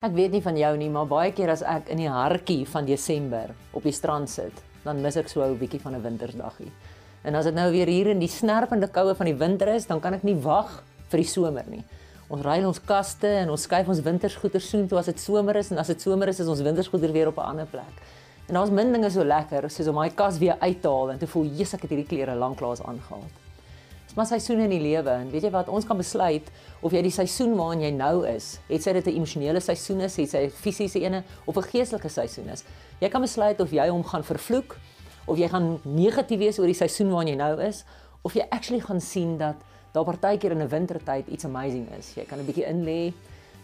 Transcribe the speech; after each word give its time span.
Ek 0.00 0.14
weet 0.16 0.32
nie 0.32 0.40
van 0.40 0.56
jou 0.56 0.68
nie, 0.80 0.86
maar 0.88 1.04
baie 1.04 1.32
keer 1.36 1.50
as 1.52 1.60
ek 1.60 1.90
in 1.92 1.98
die 2.00 2.08
hartjie 2.08 2.62
van 2.72 2.86
Desember 2.88 3.50
op 3.76 3.84
die 3.84 3.92
strand 3.92 4.30
sit, 4.32 4.62
dan 4.80 5.02
mis 5.04 5.18
ek 5.20 5.28
so 5.28 5.44
'n 5.44 5.58
bietjie 5.60 5.80
van 5.82 5.92
'n 5.94 6.00
wintersdaggie. 6.00 6.72
En 7.22 7.34
as 7.34 7.44
dit 7.44 7.54
nou 7.54 7.70
weer 7.70 7.86
hier 7.86 8.06
in 8.06 8.18
die 8.18 8.26
snerpende 8.26 8.88
koue 8.88 9.14
van 9.14 9.26
die 9.26 9.36
winter 9.36 9.68
is, 9.68 9.86
dan 9.86 10.00
kan 10.00 10.14
ek 10.14 10.22
nie 10.22 10.40
wag 10.40 10.82
vir 11.10 11.18
die 11.18 11.28
somer 11.28 11.64
nie. 11.68 11.84
Ons 12.30 12.42
ry 12.42 12.64
ons 12.64 12.80
kaste 12.80 13.28
en 13.28 13.50
ons 13.50 13.62
skuif 13.62 13.88
ons 13.88 14.00
wintersgoeder 14.00 14.60
soen 14.60 14.88
toe 14.88 14.98
as 14.98 15.06
dit 15.06 15.20
somer 15.20 15.56
is 15.56 15.70
en 15.70 15.78
as 15.78 15.88
dit 15.88 16.00
somer 16.00 16.28
is, 16.28 16.40
is 16.40 16.48
ons 16.48 16.62
wintersgoeder 16.62 17.12
weer 17.12 17.28
op 17.28 17.36
'n 17.36 17.50
ander 17.50 17.66
plek. 17.66 17.94
En 18.48 18.54
daar's 18.54 18.70
min 18.70 18.92
dinge 18.92 19.10
so 19.10 19.22
lekker 19.22 19.70
soos 19.70 19.86
om 19.86 19.96
my 19.96 20.08
kas 20.08 20.38
weer 20.38 20.56
uit 20.60 20.80
te 20.80 20.88
haal 20.88 21.10
en 21.10 21.18
te 21.18 21.26
voel, 21.26 21.44
"Jesus, 21.44 21.74
ek 21.74 21.82
het 21.82 21.90
hierdie 21.90 22.08
klere 22.08 22.34
lanklaas 22.34 22.80
aangehaal." 22.82 23.49
Dis 24.10 24.16
maar 24.18 24.26
seisoene 24.26 24.64
in 24.66 24.72
die 24.72 24.80
lewe 24.82 25.12
en 25.22 25.28
weet 25.30 25.44
jy 25.46 25.50
wat 25.54 25.68
ons 25.70 25.84
kan 25.86 25.94
besluit 25.94 26.48
of 26.82 26.90
jy 26.90 26.98
die 27.06 27.12
seisoen 27.14 27.52
waarin 27.54 27.84
jy 27.84 27.90
nou 27.94 28.24
is, 28.26 28.56
het 28.66 28.82
sy 28.82 28.90
dit 28.96 29.06
'n 29.06 29.14
emosionele 29.20 29.60
seisoen 29.62 30.00
is, 30.02 30.16
het 30.16 30.30
sy 30.30 30.40
'n 30.46 30.50
fisiese 30.50 30.98
ene 30.98 31.22
of 31.46 31.56
'n 31.56 31.62
geestelike 31.62 32.08
seisoen 32.08 32.48
is. 32.48 32.64
Jy 33.00 33.08
kan 33.08 33.20
besluit 33.20 33.60
of 33.60 33.70
jy 33.70 33.86
hom 33.88 34.02
gaan 34.02 34.24
vervloek 34.24 34.76
of 35.26 35.38
jy 35.38 35.48
gaan 35.48 35.78
negatief 35.84 36.38
wees 36.38 36.58
oor 36.58 36.66
die 36.66 36.74
seisoen 36.74 37.10
waarin 37.10 37.28
jy 37.28 37.36
nou 37.36 37.62
is 37.62 37.84
of 38.22 38.34
jy 38.34 38.44
actually 38.50 38.80
gaan 38.80 39.00
sien 39.00 39.38
dat 39.38 39.54
daar 39.92 40.04
partykeer 40.04 40.50
in 40.50 40.62
'n 40.62 40.68
wintertyd 40.68 41.28
iets 41.28 41.44
amazing 41.44 41.86
is. 41.96 42.14
Jy 42.16 42.24
kan 42.24 42.40
'n 42.40 42.46
bietjie 42.46 42.66
in 42.66 42.84
lê. 42.84 43.14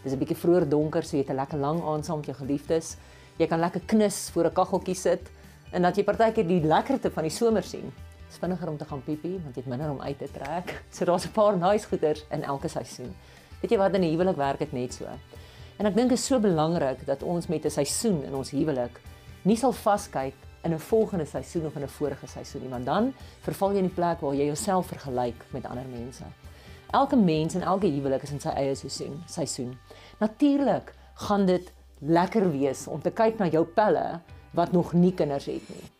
Dis 0.03 0.13
'n 0.13 0.17
bietjie 0.17 0.37
vroeër 0.37 0.69
donker, 0.69 1.03
so 1.03 1.17
jy 1.17 1.23
het 1.23 1.29
'n 1.29 1.35
lekker 1.35 1.59
lang 1.59 1.83
aand 1.83 2.05
saam 2.05 2.19
met 2.19 2.25
jou 2.25 2.37
geliefdes. 2.37 2.95
Jy 3.37 3.47
kan 3.47 3.59
lekker 3.59 3.81
knus 3.85 4.29
voor 4.29 4.45
'n 4.45 4.53
kaggeltjie 4.53 4.95
sit 4.95 5.29
en 5.71 5.81
dat 5.81 5.97
jy 5.97 6.03
partykeer 6.03 6.47
die 6.47 6.61
lekkerte 6.61 7.11
van 7.11 7.23
die 7.23 7.31
somer 7.31 7.63
sien 7.63 7.91
is 8.29 8.37
vinniger 8.37 8.69
om 8.69 8.77
te 8.77 8.85
gaan 8.85 9.03
piepie 9.03 9.39
want 9.43 9.55
jy 9.55 9.61
het 9.61 9.69
minder 9.71 9.89
om 9.91 10.01
uit 10.01 10.17
te 10.17 10.29
trek. 10.31 10.73
So 10.95 11.05
daar's 11.05 11.25
'n 11.25 11.31
paar 11.31 11.57
nice 11.57 11.87
goeders 11.87 12.25
in 12.31 12.43
elke 12.43 12.67
seisoen. 12.67 13.15
Weet 13.61 13.71
jy 13.71 13.77
wat 13.77 13.93
in 13.93 14.01
'n 14.01 14.11
huwelik 14.11 14.35
werk 14.35 14.59
dit 14.59 14.71
net 14.71 14.93
so. 14.93 15.05
En 15.77 15.85
ek 15.85 15.95
dink 15.95 16.09
dit 16.09 16.17
is 16.17 16.25
so 16.25 16.39
belangrik 16.39 17.05
dat 17.05 17.23
ons 17.23 17.47
met 17.47 17.65
'n 17.65 17.69
seisoen 17.69 18.23
in 18.23 18.33
ons 18.35 18.51
huwelik 18.51 19.01
nie 19.43 19.55
sal 19.55 19.71
vaskyk 19.71 20.35
in 20.63 20.73
'n 20.73 20.79
volgende 20.79 21.25
seisoen 21.25 21.65
of 21.65 21.75
in 21.75 21.83
'n 21.83 21.87
vorige 21.87 22.27
seisoen 22.27 22.61
nie, 22.61 22.69
want 22.69 22.85
dan 22.85 23.13
verval 23.41 23.71
jy 23.71 23.77
in 23.77 23.87
die 23.87 23.93
plek 23.93 24.19
waar 24.19 24.35
jy 24.35 24.45
jouself 24.45 24.87
vergelyk 24.87 25.45
met 25.51 25.65
ander 25.65 25.85
mense. 25.85 26.23
Elke 26.91 27.15
mens 27.15 27.55
en 27.55 27.61
elke 27.61 27.87
huwelik 27.87 28.23
is 28.23 28.31
in 28.31 28.39
sy 28.39 28.49
eie 28.49 28.75
seisoen, 28.75 29.23
seisoen. 29.25 29.77
Natuurlik 30.19 30.93
gaan 31.13 31.45
dit 31.45 31.73
lekker 31.99 32.51
wees 32.51 32.87
om 32.87 33.01
te 33.01 33.11
kyk 33.11 33.37
na 33.37 33.47
jou 33.47 33.65
pelle 33.65 34.21
wat 34.51 34.71
nog 34.71 34.93
nie 34.93 35.13
kinders 35.13 35.45
het 35.45 35.69
nie 35.69 35.96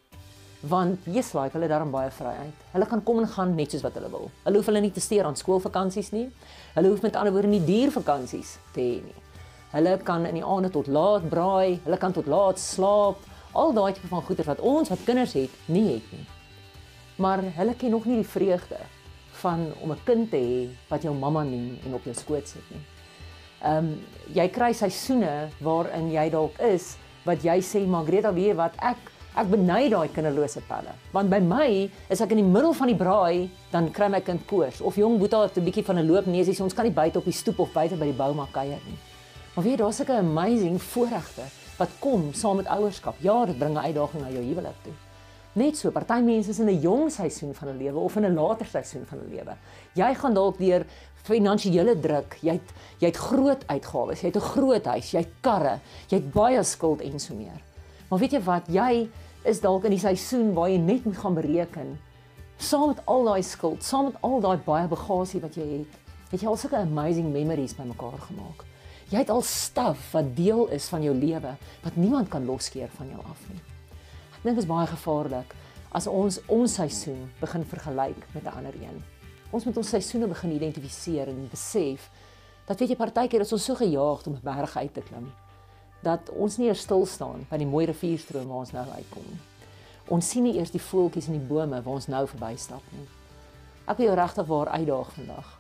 want 0.62 1.06
Jesus 1.06 1.34
like 1.34 1.54
hulle 1.54 1.68
daarom 1.70 1.92
baie 1.92 2.10
vryheid. 2.12 2.66
Hulle 2.72 2.86
kan 2.90 3.04
kom 3.04 3.20
en 3.22 3.28
gaan 3.30 3.56
net 3.56 3.72
soos 3.72 3.84
wat 3.86 3.94
hulle 3.94 4.10
wil. 4.10 4.32
Hulle 4.44 4.58
hoef 4.58 4.66
hulle 4.72 4.82
nie 4.82 4.92
te 4.92 5.04
steur 5.04 5.26
aan 5.30 5.38
skoolvakansies 5.38 6.12
nie. 6.12 6.28
Hulle 6.74 6.90
hoef 6.90 7.04
met 7.06 7.16
ander 7.16 7.34
woorde 7.34 7.52
nie 7.52 7.62
diervakansies 7.66 8.58
te 8.74 8.82
hê 8.82 8.98
nie. 9.06 9.24
Hulle 9.72 9.98
kan 10.08 10.26
in 10.26 10.40
die 10.40 10.46
aande 10.46 10.72
tot 10.74 10.88
laat 10.88 11.28
braai, 11.30 11.80
hulle 11.84 11.98
kan 12.02 12.14
tot 12.16 12.28
laat 12.32 12.60
slaap, 12.60 13.22
al 13.54 13.74
daai 13.76 13.94
tipe 13.94 14.10
van 14.10 14.24
goeie 14.26 14.46
wat 14.48 14.62
ons 14.64 14.90
wat 14.90 15.04
kinders 15.06 15.36
het, 15.38 15.54
nie 15.68 15.86
het 15.94 16.14
nie. 16.14 16.26
Maar 17.22 17.44
hulle 17.58 17.76
ken 17.78 17.94
nog 17.94 18.06
nie 18.06 18.22
die 18.22 18.32
vreugde 18.32 18.80
van 19.42 19.68
om 19.82 19.92
'n 19.92 20.04
kind 20.06 20.30
te 20.32 20.38
hê 20.38 20.70
wat 20.90 21.04
jou 21.04 21.14
mamma 21.14 21.44
neem 21.44 21.78
en 21.86 21.94
op 21.94 22.04
jou 22.04 22.16
skoot 22.16 22.48
sit 22.48 22.70
nie. 22.72 22.82
Ehm 23.62 23.78
um, 23.78 24.00
jy 24.34 24.48
kry 24.50 24.74
seisoene 24.74 25.50
waarin 25.60 26.12
jy 26.12 26.30
dalk 26.30 26.60
is 26.60 26.98
wat 27.26 27.44
jy 27.44 27.60
sê 27.62 27.86
maar 27.88 28.06
Greta 28.06 28.34
weet 28.34 28.56
wat 28.56 28.74
ek 28.78 28.98
Ek 29.38 29.52
beny 29.52 29.84
daai 29.94 30.08
kinderlose 30.10 30.64
pelle. 30.66 30.96
Want 31.14 31.30
by 31.30 31.38
my 31.38 31.68
is 32.10 32.24
ek 32.26 32.32
in 32.34 32.40
die 32.42 32.46
middel 32.48 32.72
van 32.74 32.90
die 32.90 32.98
braai, 32.98 33.50
dan 33.70 33.92
kry 33.94 34.08
my 34.10 34.22
kind 34.26 34.42
koors 34.50 34.80
of 34.82 34.98
jong 34.98 35.20
Boeta 35.22 35.44
het 35.44 35.58
'n 35.58 35.64
bietjie 35.64 35.86
van 35.86 36.00
'n 36.00 36.08
loopneus, 36.10 36.60
ons 36.60 36.74
kan 36.74 36.86
nie 36.86 36.94
buite 36.94 37.20
op 37.20 37.26
die 37.26 37.34
stoep 37.34 37.60
of 37.60 37.72
buite 37.72 37.96
by 37.96 38.06
die 38.06 38.18
bouma 38.18 38.48
kuier 38.52 38.82
nie. 38.88 38.98
Maar 39.54 39.64
weet 39.64 39.78
jy, 39.78 39.84
daar's 39.84 39.96
sulke 39.98 40.18
amazing 40.18 40.82
voorregte 40.82 41.44
wat 41.78 41.90
kom 42.00 42.34
saam 42.34 42.56
met 42.56 42.68
ouerskap. 42.68 43.16
Ja, 43.22 43.46
dit 43.46 43.60
bring 43.60 43.76
'n 43.76 43.86
uitdaging 43.86 44.24
na 44.24 44.30
jou 44.30 44.44
huwelik 44.44 44.76
toe. 44.84 44.94
Net 45.54 45.78
so, 45.78 45.92
party 45.92 46.22
mense 46.22 46.50
is 46.50 46.60
in 46.60 46.70
'n 46.70 46.82
jong 46.82 47.12
seisoen 47.12 47.54
van 47.54 47.70
'n 47.70 47.78
lewe 47.78 48.00
of 48.00 48.16
in 48.16 48.26
'n 48.26 48.34
later 48.34 48.66
seisoen 48.66 49.06
van 49.06 49.20
'n 49.20 49.30
lewe. 49.30 49.56
Jy 49.94 50.16
gaan 50.16 50.34
dalk 50.34 50.58
deur 50.58 50.86
finansiële 51.24 52.00
druk, 52.00 52.38
jy 52.42 52.52
het 52.52 52.70
jy 53.00 53.08
het 53.08 53.18
groot 53.18 53.64
uitgawes, 53.68 54.22
jy 54.22 54.28
het 54.28 54.38
'n 54.38 54.50
groot 54.56 54.86
huis, 54.86 55.12
jy 55.12 55.20
het 55.20 55.34
karre, 55.42 55.80
jy 56.08 56.18
het 56.18 56.34
baie 56.34 56.64
skuld 56.64 57.02
en 57.02 57.20
so 57.20 57.36
meer. 57.36 57.62
Maar 58.10 58.20
weet 58.20 58.32
jy 58.32 58.42
wat, 58.42 58.64
jy 58.68 59.10
is 59.48 59.62
dalk 59.64 59.86
in 59.88 59.96
die 59.96 60.02
seisoen 60.02 60.54
waar 60.54 60.70
jy 60.70 60.78
net 60.78 61.06
moet 61.06 61.18
gaan 61.18 61.36
bereken 61.38 61.96
saam 62.58 62.88
met 62.92 63.02
al 63.06 63.24
daai 63.28 63.44
skuld, 63.46 63.84
saam 63.86 64.10
met 64.10 64.18
al 64.26 64.42
daai 64.42 64.58
baie 64.66 64.88
bagasie 64.90 65.42
wat 65.44 65.56
jy 65.56 65.66
het. 65.78 65.98
Het 66.32 66.42
jy 66.42 66.50
al 66.50 66.58
sulke 66.58 66.80
amazing 66.82 67.30
memories 67.32 67.76
bymekaar 67.78 68.18
gemaak? 68.28 68.66
Jy 69.12 69.22
het 69.22 69.32
al 69.32 69.44
staf 69.46 70.10
wat 70.12 70.34
deel 70.36 70.66
is 70.76 70.90
van 70.92 71.06
jou 71.06 71.14
lewe 71.16 71.54
wat 71.84 71.96
niemand 71.96 72.32
kan 72.34 72.46
loskeer 72.46 72.90
van 72.98 73.14
jou 73.14 73.22
af 73.24 73.46
nie. 73.52 73.62
Ek 74.36 74.44
dink 74.44 74.58
dit 74.58 74.64
is 74.66 74.70
baie 74.70 74.90
gevaarlik 74.90 75.56
as 75.96 76.10
ons 76.12 76.42
ons 76.52 76.74
seisoen 76.82 77.30
begin 77.40 77.64
vergelyk 77.64 78.28
met 78.34 78.44
'n 78.44 78.58
ander 78.58 78.76
een. 78.76 79.04
Ons 79.52 79.64
moet 79.66 79.78
ons 79.78 79.90
seisoene 79.90 80.28
begin 80.28 80.52
identifiseer 80.52 81.28
en 81.28 81.48
besef 81.50 82.10
dat 82.68 82.80
weet 82.80 82.90
jy 82.90 82.96
partykeer 82.96 83.42
is 83.42 83.54
ons 83.54 83.64
so 83.64 83.76
gejaagd 83.76 84.28
om 84.28 84.34
'n 84.34 84.44
berg 84.44 84.78
uit 84.78 84.94
te 84.94 85.02
klim 85.02 85.32
dat 86.04 86.30
ons 86.30 86.58
nie 86.58 86.68
eers 86.68 86.86
stil 86.86 87.06
staan 87.06 87.46
by 87.50 87.58
die 87.58 87.70
mooi 87.70 87.86
rivierstroom 87.90 88.48
waar 88.48 88.66
ons 88.66 88.74
nou 88.76 88.86
uitkom 88.86 89.26
nie. 89.26 89.40
Ons 90.14 90.30
sien 90.30 90.44
nie 90.44 90.56
eers 90.56 90.72
die 90.72 90.82
voeltjies 90.82 91.28
in 91.28 91.40
die 91.40 91.48
bome 91.50 91.82
waar 91.82 92.00
ons 92.00 92.08
nou 92.08 92.24
verbystap 92.28 92.84
nie. 92.96 93.08
Ek 93.88 93.98
wil 93.98 94.10
jou 94.10 94.16
regtig 94.20 94.48
waar 94.48 94.72
uitdaag 94.76 95.12
vandag 95.16 95.52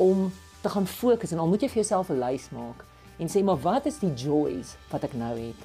om 0.00 0.32
te 0.62 0.72
gaan 0.72 0.86
fokus 0.86 1.32
en 1.32 1.38
al 1.38 1.48
moet 1.48 1.62
jy 1.62 1.68
vir 1.68 1.82
jouself 1.82 2.10
'n 2.10 2.20
lys 2.20 2.48
maak 2.50 2.84
en 3.18 3.28
sê 3.28 3.44
maar 3.44 3.60
wat 3.60 3.86
is 3.86 3.98
die 3.98 4.14
joys 4.14 4.76
wat 4.90 5.04
ek 5.04 5.14
nou 5.14 5.36
het? 5.38 5.60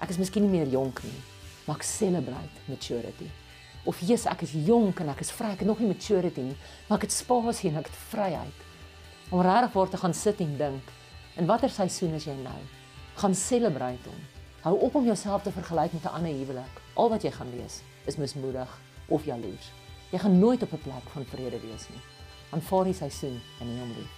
Ek 0.00 0.10
is 0.10 0.18
miskien 0.18 0.42
nie 0.42 0.58
meer 0.58 0.68
jonk 0.70 1.02
nie, 1.02 1.20
maar 1.66 1.76
ek 1.76 1.82
celebrate 1.82 2.62
maturity. 2.68 3.30
Of 3.84 4.00
jy's 4.00 4.26
ek 4.26 4.42
is 4.42 4.52
jonk 4.52 5.00
en 5.00 5.08
ek 5.08 5.20
is 5.20 5.30
vry, 5.30 5.50
ek 5.52 5.58
het 5.58 5.68
nog 5.68 5.80
nie 5.80 5.88
maturity 5.88 6.40
nie, 6.40 6.56
maar 6.88 6.98
ek 6.98 7.08
het 7.08 7.12
spasie 7.12 7.70
en 7.70 7.76
ek 7.76 7.86
het 7.86 7.96
vryheid. 8.10 8.58
Om 9.30 9.40
regtig 9.40 9.72
voor 9.72 9.88
te 9.88 9.96
gaan 9.96 10.14
sit 10.14 10.40
en 10.40 10.56
dink, 10.56 10.82
in 11.36 11.46
watter 11.46 11.70
seisoen 11.70 12.14
is 12.14 12.24
jy 12.24 12.34
nou? 12.34 12.77
Gaan 13.18 13.34
celebrate 13.34 14.08
hom. 14.08 14.18
Hou 14.60 14.80
op 14.80 14.94
om 14.94 15.04
jouself 15.04 15.42
te 15.42 15.52
vergelyk 15.52 15.92
met 15.92 16.02
'n 16.02 16.14
ander 16.14 16.32
huwelik. 16.32 16.74
Al 16.94 17.08
wat 17.08 17.22
jy 17.22 17.30
gaan 17.30 17.50
lees 17.56 17.82
is 18.04 18.16
mismoedig 18.16 18.80
of 19.06 19.24
jaloers. 19.24 19.72
Jy 20.10 20.18
gaan 20.18 20.38
nooit 20.38 20.62
op 20.62 20.72
'n 20.72 20.82
plek 20.82 21.06
van 21.12 21.24
vrede 21.24 21.60
wees 21.60 21.88
nie. 21.88 22.02
Aanvaar 22.50 22.84
die 22.84 22.94
seisoen 22.94 23.40
en 23.60 23.66
neem 23.66 23.78
hom 23.78 23.88
lief. 23.88 24.17